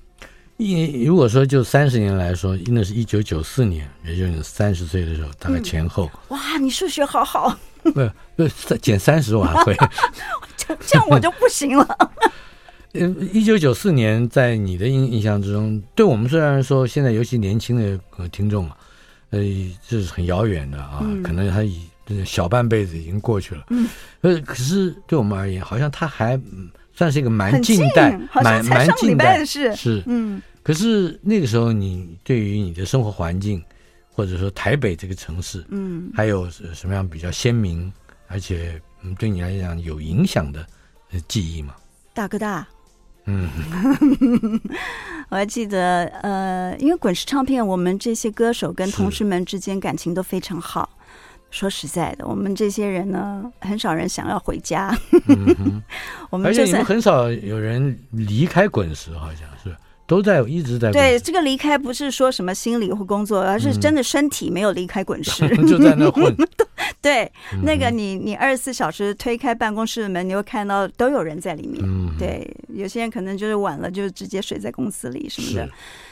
[0.56, 6.10] 一如果说就三十年来说，那是一九九四年，也就是三十岁的时候，大概前后。
[6.30, 7.56] 嗯、哇，你数学好好。
[7.82, 7.92] 不
[8.34, 8.48] 不，
[8.78, 9.76] 减三十我还会。
[10.86, 12.12] 这样我就不行了。
[12.94, 18.76] 嗯， 一九九四年，在你的印印象之中，对我们虽然说现在尤其年轻的听众啊，
[19.30, 19.40] 呃，
[19.86, 21.82] 这是很遥远的啊，嗯、可能他已
[22.24, 23.64] 小半辈子已经过去了。
[23.68, 23.86] 嗯，
[24.22, 26.40] 呃，可是对我们而言，好像他还
[26.94, 29.74] 算是一个蛮近代、蛮蛮近代的事。
[29.76, 30.40] 是，嗯。
[30.62, 33.62] 可是那个时候，你对于你的生活环境，
[34.10, 37.92] 或者说台北这个城市，嗯，还有什么样比较鲜明，
[38.26, 38.80] 而且。
[39.14, 40.66] 对你来讲有影响的
[41.28, 41.74] 记忆吗？
[42.12, 42.66] 大哥大，
[43.26, 43.48] 嗯，
[45.28, 50.90] 我还记得，呃，因为滚石唱片，我们这些歌手跟同事们之间感情都非常好。
[51.50, 54.96] 说实在的，我们这些人呢，很少人想要回家。
[55.28, 55.82] 嗯、
[56.28, 59.74] 我们就而且你们很少有人离开滚石，好像是。
[60.06, 66.34] 都在一直在对这个离开不是说什么心理或工作，而是真的身体没有离开滚石，嗯、 就在那混。
[67.02, 67.30] 对，
[67.62, 71.80] 那个你你二十四小时推开办公室的门，你会看到都有人在里面。
[71.84, 75.68] 嗯、对，有些人可能就是晚了就直接睡在公司里什么的，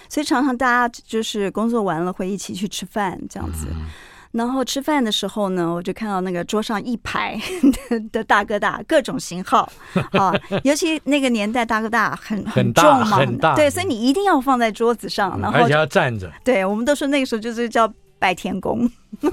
[0.08, 3.66] 所以常常大家就是工作完了会一起去吃饭这样子。
[3.70, 3.86] 嗯
[4.34, 7.40] 然后吃饭的时候呢，我就看到那个桌上一排
[7.88, 9.70] 的，的大哥大，各种型号
[10.10, 16.28] 啊，尤其那个年代大哥大很很重嘛，很大，对，所以你一定要放在桌子上，然后而且要站着。
[16.42, 18.90] 对，我们都说那个时候就是叫拜天公，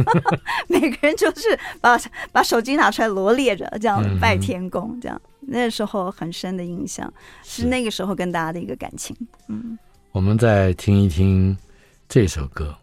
[0.70, 2.00] 每个人就是把
[2.32, 5.20] 把手机拿出来罗列着，这样拜天公，这样。
[5.40, 7.12] 那时候很深的印象
[7.42, 9.18] 是那个时候跟大家的一个感情。
[9.48, 9.76] 嗯，
[10.12, 11.58] 我们再听一听
[12.08, 12.76] 这首歌。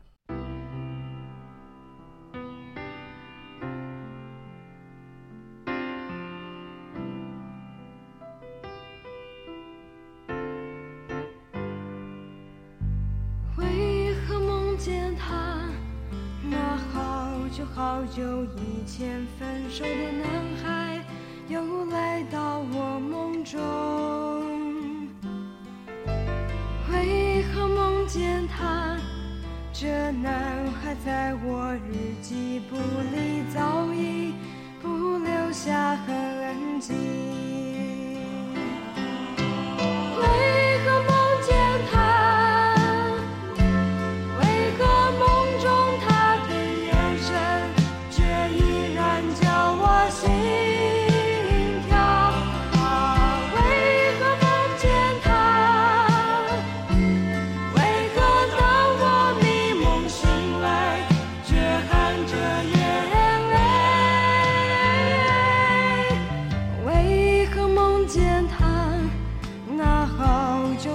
[29.81, 32.75] 这男孩在我日记簿
[33.15, 34.35] 里早已
[34.83, 37.68] 不留下痕迹。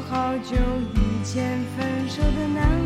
[0.02, 0.56] 好久
[0.96, 2.83] 以前分手的那。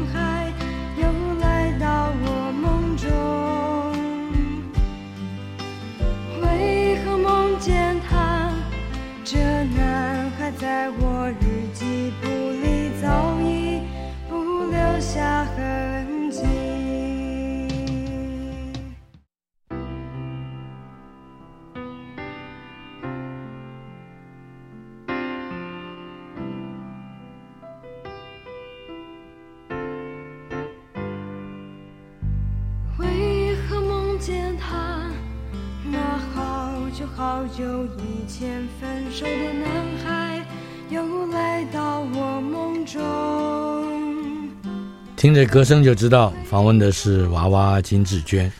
[45.17, 48.51] 听着歌声就知道，访问的是娃娃金志娟，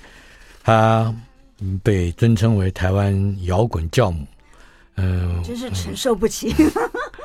[0.63, 1.13] 她
[1.83, 4.25] 被尊称为台湾摇滚教母。
[4.95, 6.51] 嗯、呃，真是承受不起。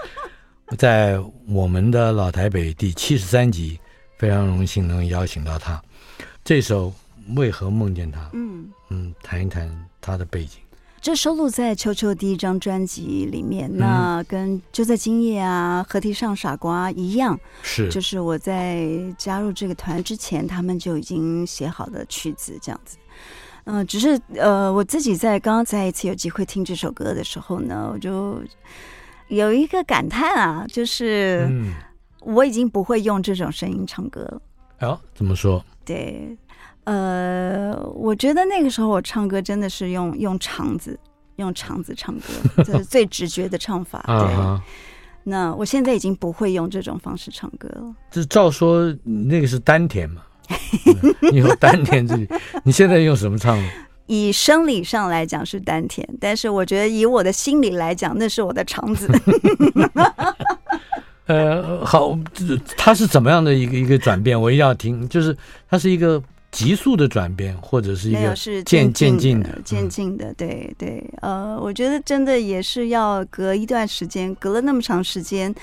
[0.76, 1.18] 在
[1.48, 3.80] 我们的老台北第七十三集，
[4.18, 5.82] 非常荣幸能邀请到她。
[6.44, 6.92] 这首
[7.34, 8.28] 为何梦见他？
[8.34, 9.66] 嗯嗯，谈一谈
[9.98, 10.60] 他的背景。
[11.02, 18.88] 这收录在《秋秋》第一张专辑里面，那跟《就在今夜》啊，《河堤上傻瓜》一样，是就是我在
[19.18, 22.98] 加入这个团之前，他们就已经写好的曲子，这样子。
[23.64, 28.40] 嗯、呃，只是呃，我自己在刚刚再一次有机会听这首歌的时候呢，我就
[29.26, 31.50] 有一个感叹啊，就是
[32.20, 34.40] 我已经不会用这种声音唱歌了。
[34.82, 35.64] 哦，怎么说？
[35.84, 36.36] 对。
[36.84, 40.98] 呃，我觉得那个时候我唱歌真的是用用肠子，
[41.36, 42.22] 用肠子唱歌，
[42.66, 44.02] 这是最直觉的唱法。
[44.08, 44.60] 对，
[45.22, 47.94] 那我现在已经不会用这种方式唱歌了。
[48.10, 50.22] 这照说那个是丹田嘛？
[51.30, 52.28] 你有丹田自己，
[52.64, 53.56] 你现在用什么唱？
[54.06, 59.08] 以生理上来讲是丹田，但是我觉得以我的心理来讲，那是我的肠子。
[61.32, 62.18] 呃，好，
[62.76, 64.40] 它是怎么样的一个一个转变？
[64.40, 65.36] 我一定要听，就是
[65.68, 66.22] 它是一个。
[66.52, 68.34] 急速的转变，或者是一个
[68.66, 71.02] 渐渐进的、渐进的，对对。
[71.22, 75.54] 呃，我觉得真的也是要隔一段时间，隔了那么长时间，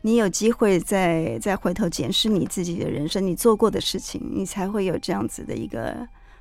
[0.00, 5.94] 你有机会再再回头检视你自己的人生，你做过的事情，你才会有这样子的一个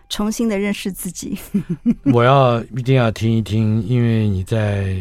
[0.07, 1.37] 重新的认识自己。
[2.13, 4.97] 我要一定要听一听，因为你在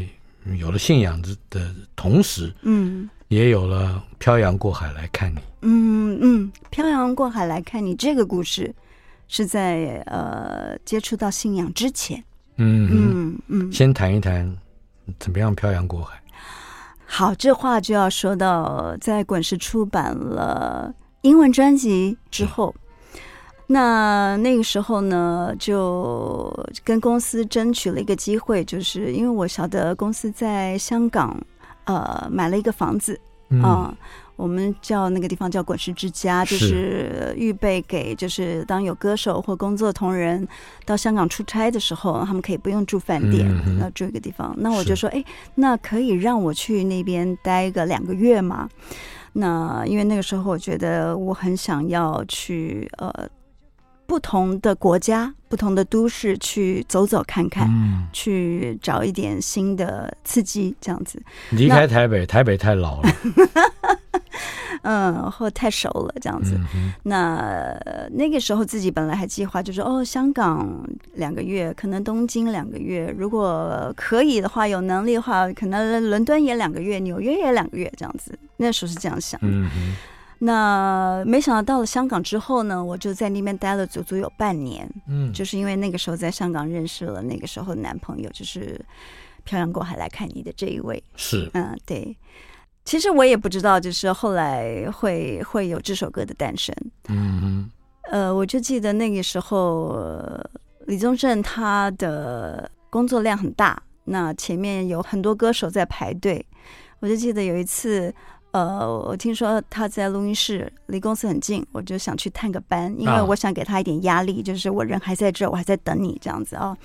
[0.58, 5.38] 有了信仰的同时，嗯，也有了漂洋过海来看你。
[5.62, 8.74] 嗯嗯，漂洋过海来看你这个故事。
[9.28, 12.22] 是在呃接触到信仰之前，
[12.58, 14.56] 嗯嗯嗯，先谈一谈
[15.18, 16.22] 怎么样漂洋过海。
[17.04, 22.72] 好，这话就要说到在滚石出版了英文专辑之后，
[23.12, 23.18] 是
[23.66, 26.54] 那那个时候呢，就
[26.84, 31.36] 跟公司争取了一个机会，就是因为我晓得公司在香港
[31.86, 33.18] 呃买了一个房子
[33.48, 33.50] 啊。
[33.50, 33.96] 嗯呃
[34.36, 40.46] 我们叫那个地方叫滚石之家，就是预备给就是当有歌手或工作同仁
[40.84, 44.54] 到香港出差的时候，他们可以不用住饭店，那住一个地方。
[44.58, 45.24] 那我就说，哎，
[45.54, 48.68] 那可以让我去那边待个两个月吗？
[49.32, 53.26] 那因为那个时候我觉得我很想要去呃。
[54.06, 61.20] 不同的国家、不同的都市去走走看看，嗯、去找一点新的刺激，这样子。
[61.50, 63.10] 离开台北，台北太老了，
[64.82, 66.58] 嗯，或太熟了，这样子。
[66.74, 67.76] 嗯、那
[68.12, 78.38] 那个时候自己本来还计划，就是哦，香港两个月，可能东京两个月，如果可以的话，有能力的话，可能伦敦也两个月，纽约也两个月，这样子。
[78.58, 79.48] 那时候是这样想的。
[79.48, 79.96] 嗯
[80.38, 84.86] 那没想到到了香港之后呢，我就在那边待了足足有半年。
[85.08, 88.78] 嗯，就是因为那个时候在香港认识了那个时候的男朋友，就是
[89.44, 91.02] 漂洋过海来看你的这一位。
[91.16, 92.14] 是，嗯，对。
[92.84, 96.74] 其实我也不知道，就是后来会会有这首歌的诞生。
[97.08, 97.70] 嗯哼。
[98.10, 99.98] 呃，我就记得那个时候，
[100.86, 106.44] 李宗盛他的工作量很大，那前面有很多歌手在排队。
[107.00, 108.14] 我就记得有一次。
[108.56, 116.78] 呃，我听说他在录音室，离公司很近，我就想去探个班，因为我想给他一点压力，就是我人还在这儿，我还在等你这样子啊、哦。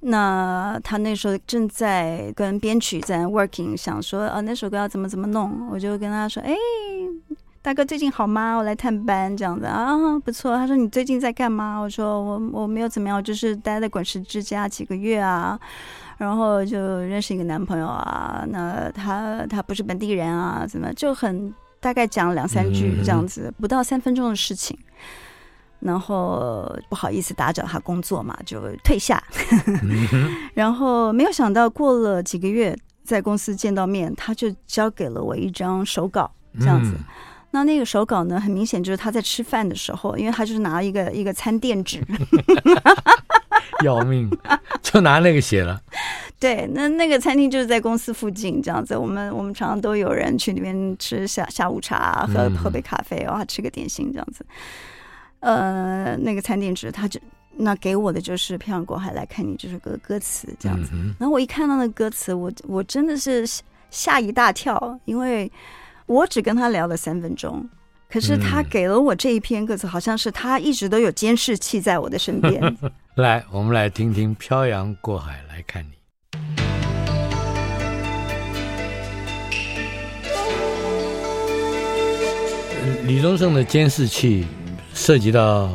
[0.00, 6.54] 那他那时候正在跟编曲在 working，想说啊，那首歌要怎么怎么弄，我就跟他说，哎，
[7.62, 8.56] 大哥最近好吗？
[8.56, 10.54] 我来探班这样子啊，不错。
[10.54, 11.78] 他说你最近在干嘛？
[11.78, 15.58] 我说我我没有怎么样，我就是待在滚石之家几个月啊。
[16.20, 21.50] 然后就认识一个男朋友啊，那他他不是本地人啊，怎么就很
[21.80, 24.78] 大概讲两三句这样子，嗯、不到三分钟的事情，
[25.78, 29.22] 然后不好意思打搅他工作嘛，就退下。
[29.66, 36.92] 嗯、 然后没有想到过了几个月，在公司见到面，他就交给了我一张手稿，这样子。
[36.98, 37.04] 嗯
[37.52, 42.00] 那那个手稿呢，很明显就是他在吃饭的时候，因为他就是拿一个一个餐垫纸，
[43.84, 44.30] 要命，
[44.82, 45.80] 就拿那个写了。
[46.38, 48.96] 对，那那个餐厅就是在公司附近，这样子。
[48.96, 54.44] 我们我们常常都有人去那边吃下下午茶，喝喝杯咖啡，然后吃个点心，这样子。
[55.40, 57.20] 呃，那个餐垫纸，他就
[57.56, 60.92] 那给我的就是《漂洋过海来看你》这首歌歌词，这样子。
[61.18, 63.44] 然后我一看到那歌词，我我真的是
[63.90, 65.50] 吓一大跳，因为。
[66.06, 67.64] 我只跟他聊了三分钟，
[68.10, 72.60] 可是他给了我这一篇歌词，好像是他一直都有监视器在我的身边。
[73.20, 75.90] 来，我们来听听《漂洋过海来看你》。
[83.06, 84.46] 李宗盛的监视器
[84.94, 85.68] 涉及到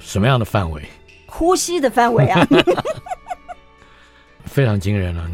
[0.00, 0.82] 什么样的范围？
[1.26, 2.46] 呼吸的范围啊，
[4.44, 5.30] 非常惊人了，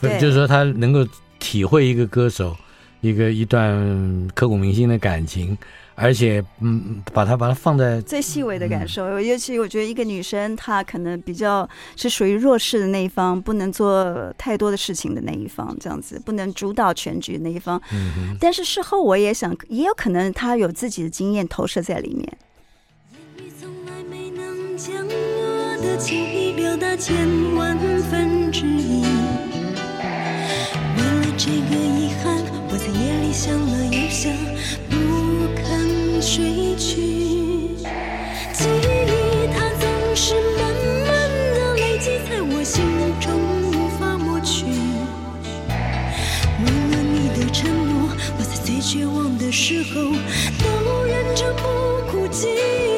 [0.00, 1.06] 那就，就是说他能够
[1.38, 2.54] 体会一个歌手。
[3.00, 5.56] 一个一段刻骨铭心的感情，
[6.00, 17.82] 而且嗯，把它把它放在最细微的感受，嗯、尤其我觉得一个女生她可能比较是属于弱势的那一方，不能做太多的事情的那一方，这样子不能主导全局的那一方。
[17.92, 18.36] 嗯哼。
[18.40, 22.38] 但是事后我也想，也有可能她有自己的经验投射在里面。
[23.60, 27.12] 从来没能将我的情意表达千
[27.56, 29.02] 万分之一，
[30.96, 32.38] 为了这个遗憾，
[32.70, 33.28] 我在夜里。
[33.38, 34.32] 想了又想，
[34.90, 35.27] 不肯
[36.20, 36.96] 睡去。
[38.52, 40.74] 记忆它总是慢
[41.06, 42.84] 慢的累积在我心
[43.20, 43.32] 中，
[43.70, 44.64] 无法抹去。
[46.60, 50.12] 为了你的承诺，我在最绝望的时候
[50.58, 51.62] 都忍着不
[52.10, 52.97] 哭泣。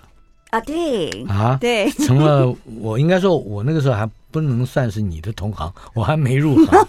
[0.51, 0.59] 啊？
[0.61, 6.87] 对啊，对， 成了我应该说，我那个时候还不能算是你的同行，我还没入行。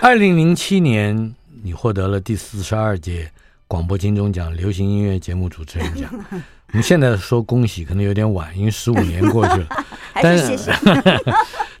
[0.00, 3.30] 二零零七年，你获得了第四十二届
[3.66, 6.08] 广播金钟奖流行音乐节目主持人奖。
[6.70, 9.66] 我们现在说恭喜可能有点晚，因为十五年过去了。
[10.22, 10.72] 但是谢谢。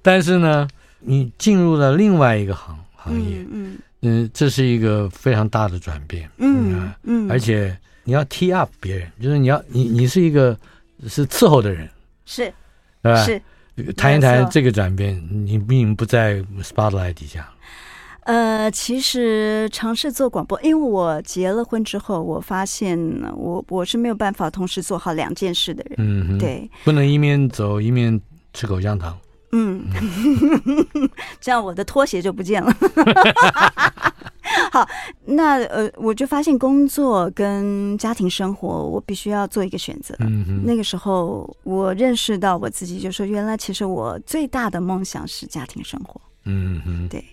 [0.02, 0.66] 但是呢，
[1.00, 7.76] 你进入了另外一个行行业，嗯嗯，这是一个非常大的转变，嗯嗯，而且
[8.08, 10.58] 你要 tee up 别人，就是你要你你是一个
[11.06, 11.86] 是伺候的人，
[12.24, 12.50] 是，
[13.02, 13.22] 对吧？
[13.22, 13.38] 是，
[13.98, 17.46] 谈一谈这个转变，你并不在 spotlight 底下。
[18.22, 22.98] 呃，其实尝试做广播，因为我结了婚之后，我发现
[23.36, 25.96] 我我是没有办法同时做好两件事的人。
[25.98, 28.18] 嗯，对，不能一面走一面
[28.54, 29.18] 吃口香糖。
[29.52, 29.84] 嗯，
[31.42, 32.74] 这样我的拖鞋就不见了。
[34.72, 34.88] 好，
[35.24, 40.14] 那呃，我就发现工作跟家庭生活，我必须要做一个选择。
[40.20, 46.20] 嗯哼，那个时候我认识到我自己，就说原来其实我最大的梦想是家庭生活。
[46.44, 47.24] 嗯哼，对。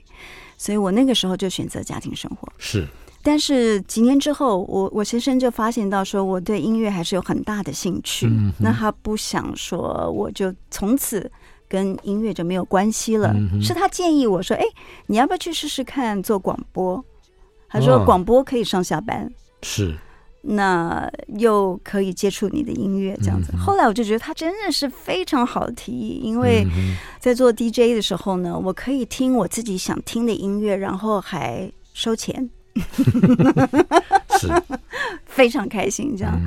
[0.58, 2.48] 所以我那个时候就选择家庭生活。
[2.58, 2.88] 是，
[3.22, 8.26] 但是几年之后，我我先生就发现到说，我对音乐还是有很大的兴趣。
[8.28, 11.30] 嗯、那他不想说，我就从此
[11.68, 13.34] 跟音乐就没有关系了。
[13.36, 14.64] 嗯、是他建议我说：“哎，
[15.08, 17.04] 你要不要去试试看做广播？”
[17.70, 19.26] 他说：“广播可以上下班。
[19.26, 19.96] 哦”是。
[20.48, 23.52] 那又可以接触你的音乐，这样子。
[23.58, 26.64] 后来我就觉得他真的是非常好的提议，因为
[27.20, 32.48] 在做 DJ 的时候呢，我可以听我自己想听的音乐，然后还收钱，
[34.38, 34.48] 是
[35.26, 36.16] 非常开心。
[36.16, 36.40] 这样。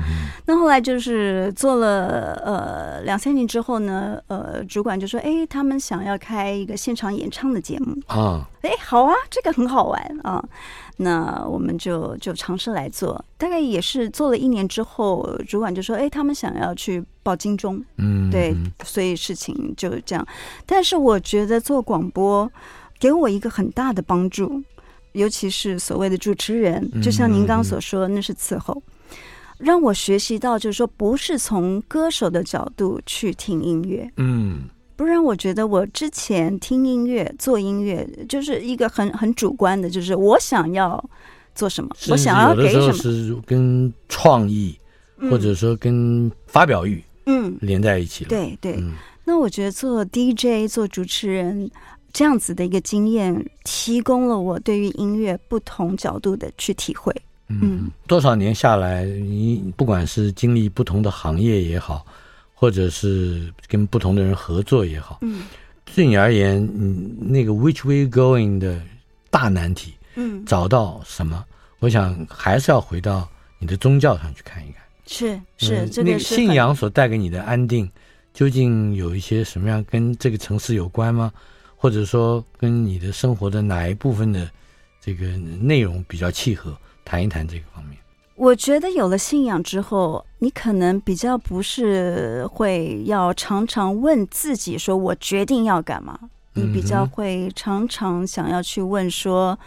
[0.45, 10.41] 那后来就是做了呃两三年之后呢，呃，主管就说：“哎，他们想要开一个现场演唱的节目啊，哎，好啊，这个很好玩啊。”
[11.01, 20.27] 那我们就就尝试来做，大概也是做了一年之后，主管就说：“哎，他们想要去报金钟。”嗯，对，所以事情就这样。
[20.65, 22.51] 但是我觉得做广播
[22.99, 24.61] 给我一个很大的帮助，
[25.13, 28.83] 尤其是所谓的主持人，就像您刚刚所说，那是伺候，
[29.57, 34.11] 让我学习到，就是说不是从歌手的角度去听音乐。
[34.17, 34.69] 嗯。
[34.99, 41.01] 不然，我觉得我之前听音乐、做音乐，就是一个很很主观的，就是我想要
[41.55, 44.77] 做什么，我想要给什么，是跟创意
[45.31, 48.29] 或者说跟发表欲嗯连在一起了。
[48.29, 48.73] 对对。
[48.73, 48.91] 嗯
[49.23, 51.71] 那我觉得做 DJ 做主持人
[52.11, 53.33] 这样子的一个经验，
[53.63, 57.15] 提供了我对于音乐不同角度的去体会。
[57.47, 62.05] 嗯，多少年下来，你不管是经历不同的行业也好，
[62.59, 65.43] 或者是跟不同的人合作也好，嗯，
[65.95, 68.81] 对你而言，嗯，那个 which way going 的
[69.29, 71.45] 大难题，嗯，找到什么？
[71.79, 73.25] 我想还是要回到
[73.59, 74.83] 你的宗教上去看一看。
[75.05, 77.89] 是是，嗯、这个那个信仰所带给你的安定。
[78.33, 81.31] 究竟有一些什么样跟这个城市有关吗？
[81.77, 84.51] 或者说跟你的生活的哪一部分的
[84.99, 86.77] 这个内容比较契合？
[87.05, 87.97] 谈一谈这个方面。
[88.39, 96.17] 我觉得有了信仰之后，你可能比较不是会要常常问自己说“我决定要干嘛”，
[96.55, 99.59] 你比较会常常想要去问说：“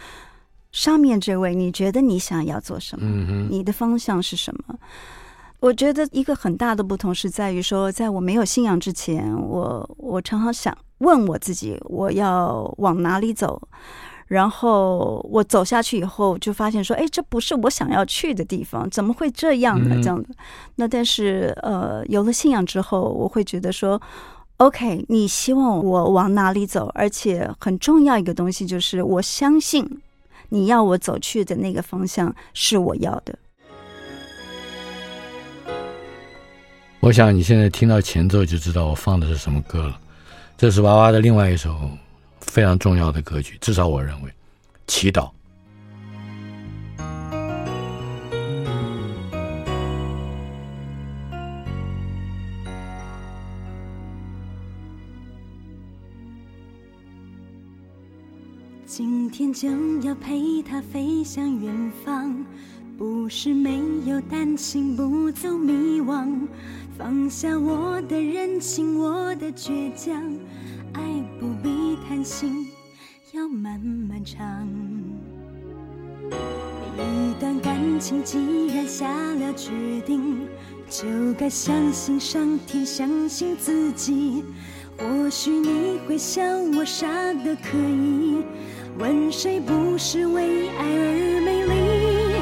[0.73, 3.05] 上面这位，你觉得你想要做什么？
[3.07, 4.75] 嗯，你的方向是什么？”
[5.61, 13.61] 我觉得一个很大的不同是在于说，在我没有信仰之前，我我常常想问我自己，我要往哪里走？
[14.27, 19.95] 然后我走下去以后，就发现说，哎，这不是我想要去的地方，怎么会这样呢？
[20.01, 20.33] 这样子。
[20.75, 24.01] 那但是呃，有了信仰之后，我会觉得说
[24.57, 26.89] ，OK，你希望我往哪里走？
[26.95, 30.01] 而且很重要一个东西就是，我相信
[30.49, 33.37] 你要我走去的那个方向是我要的。
[36.99, 39.99] 我想你现在听到前奏就知道我放的是什么歌了，
[40.57, 41.75] 这是娃娃的另外一首
[42.45, 44.29] 非常重要的歌曲，至少我认为，
[44.85, 45.21] 《祈祷》。
[58.85, 59.67] 今天就
[60.07, 62.45] 要陪他飞向远方，
[62.97, 66.29] 不是没有担心，不走迷惘。
[66.97, 70.13] 放下我的任性，我的倔强，
[70.93, 71.01] 爱
[71.39, 72.67] 不必贪心，
[73.33, 74.67] 要慢慢长。
[76.95, 79.71] 一段感情既然下了决
[80.05, 80.47] 定，
[80.87, 81.05] 就
[81.37, 84.43] 该相信上天，相信自己。
[84.99, 86.43] 或许你会笑
[86.75, 88.37] 我傻得可以，
[88.99, 92.32] 问谁不是为爱而美丽？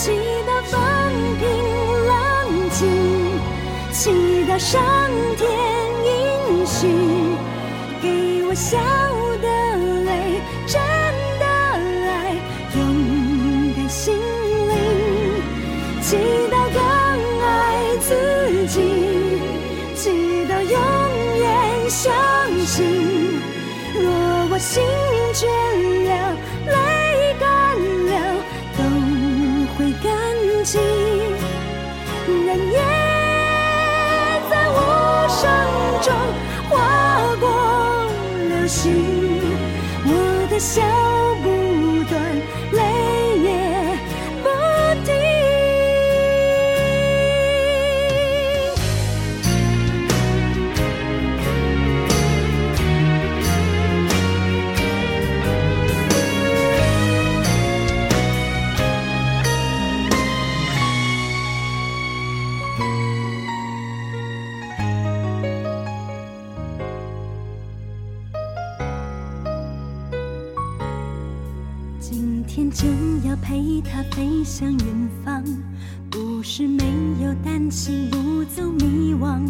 [0.00, 0.12] 祈
[0.46, 0.78] 祷风
[1.40, 1.44] 平
[2.06, 2.14] 浪
[2.70, 2.78] 静。
[3.90, 4.80] 祈祷上
[5.36, 5.50] 天
[6.04, 6.86] 允许，
[8.00, 8.78] 给我笑
[40.58, 41.17] 笑
[74.18, 75.44] 飞向远方，
[76.10, 76.82] 不是没
[77.22, 79.40] 有担心，不走迷惘，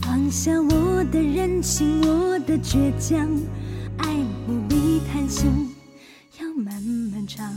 [0.00, 3.28] 放下我的任性，我的倔强，
[3.98, 4.06] 爱
[4.46, 5.50] 不必贪心，
[6.40, 7.52] 要慢慢长。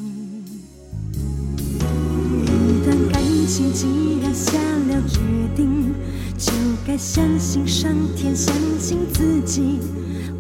[2.44, 5.22] 一段感情既然下了决
[5.56, 5.94] 定，
[6.38, 6.52] 就
[6.86, 9.80] 该相信上天，相信自己。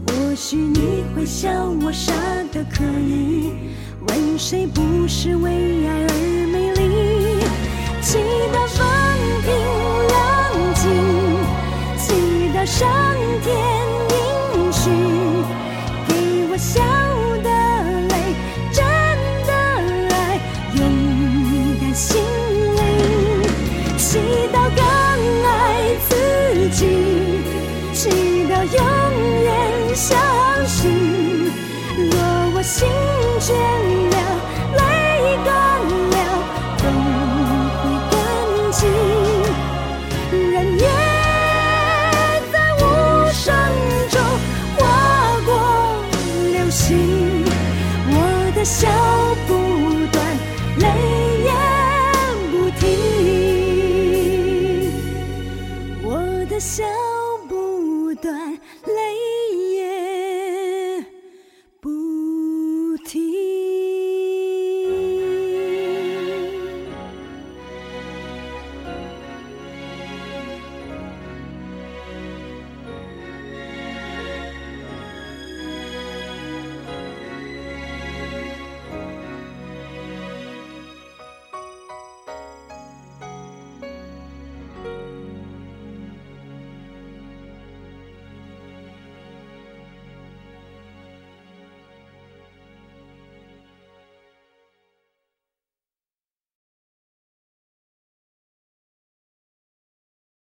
[0.07, 2.12] 或许你会笑我傻
[2.51, 3.53] 得可以。
[4.07, 5.81] 问谁不是为爱而美丽？